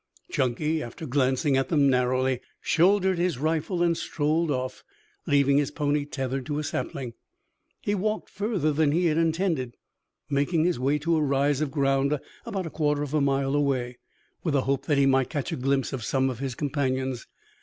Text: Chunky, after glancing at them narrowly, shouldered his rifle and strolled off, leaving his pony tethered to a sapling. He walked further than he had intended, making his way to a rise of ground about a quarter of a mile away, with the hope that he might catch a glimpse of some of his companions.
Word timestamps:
Chunky, 0.31 0.81
after 0.81 1.05
glancing 1.05 1.57
at 1.57 1.69
them 1.69 1.87
narrowly, 1.87 2.41
shouldered 2.59 3.19
his 3.19 3.37
rifle 3.37 3.83
and 3.83 3.95
strolled 3.95 4.49
off, 4.49 4.83
leaving 5.27 5.57
his 5.59 5.69
pony 5.69 6.05
tethered 6.05 6.47
to 6.47 6.57
a 6.57 6.63
sapling. 6.63 7.13
He 7.81 7.93
walked 7.93 8.27
further 8.27 8.71
than 8.73 8.93
he 8.93 9.05
had 9.05 9.19
intended, 9.19 9.77
making 10.27 10.63
his 10.65 10.79
way 10.79 10.97
to 10.97 11.15
a 11.17 11.21
rise 11.21 11.61
of 11.61 11.69
ground 11.69 12.19
about 12.47 12.65
a 12.65 12.71
quarter 12.71 13.03
of 13.03 13.13
a 13.13 13.21
mile 13.21 13.53
away, 13.55 13.99
with 14.43 14.55
the 14.55 14.61
hope 14.63 14.87
that 14.87 14.97
he 14.97 15.05
might 15.05 15.29
catch 15.29 15.51
a 15.51 15.55
glimpse 15.55 15.93
of 15.93 16.03
some 16.03 16.31
of 16.31 16.39
his 16.39 16.55
companions. 16.55 17.27